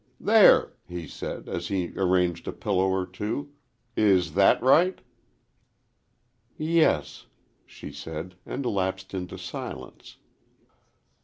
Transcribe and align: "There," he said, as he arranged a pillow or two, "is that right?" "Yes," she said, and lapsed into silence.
"There," 0.19 0.73
he 0.87 1.07
said, 1.07 1.47
as 1.47 1.67
he 1.67 1.93
arranged 1.95 2.47
a 2.47 2.51
pillow 2.51 2.89
or 2.89 3.05
two, 3.05 3.53
"is 3.95 4.33
that 4.33 4.59
right?" 4.63 4.99
"Yes," 6.57 7.27
she 7.67 7.91
said, 7.91 8.33
and 8.43 8.65
lapsed 8.65 9.13
into 9.13 9.37
silence. 9.37 10.17